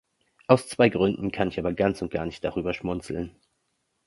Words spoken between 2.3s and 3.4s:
darüber schmunzeln.